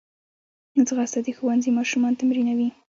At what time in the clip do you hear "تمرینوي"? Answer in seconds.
2.19-2.69